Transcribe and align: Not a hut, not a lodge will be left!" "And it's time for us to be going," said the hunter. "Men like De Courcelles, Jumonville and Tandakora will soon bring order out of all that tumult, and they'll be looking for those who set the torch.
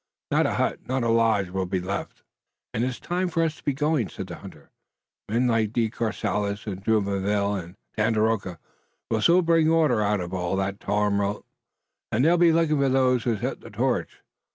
Not 0.31 0.47
a 0.47 0.53
hut, 0.55 0.79
not 0.87 1.03
a 1.03 1.09
lodge 1.09 1.51
will 1.51 1.67
be 1.67 1.79
left!" 1.79 2.23
"And 2.73 2.83
it's 2.83 2.99
time 2.99 3.27
for 3.29 3.43
us 3.43 3.57
to 3.57 3.63
be 3.63 3.73
going," 3.73 4.09
said 4.09 4.25
the 4.25 4.37
hunter. 4.37 4.71
"Men 5.29 5.45
like 5.45 5.73
De 5.73 5.91
Courcelles, 5.91 6.63
Jumonville 6.65 7.53
and 7.53 7.75
Tandakora 7.95 8.57
will 9.11 9.21
soon 9.21 9.45
bring 9.45 9.69
order 9.69 10.01
out 10.01 10.19
of 10.19 10.33
all 10.33 10.55
that 10.55 10.79
tumult, 10.79 11.45
and 12.11 12.25
they'll 12.25 12.35
be 12.37 12.51
looking 12.51 12.79
for 12.79 12.89
those 12.89 13.25
who 13.25 13.37
set 13.37 13.59
the 13.61 13.69
torch. 13.69 14.23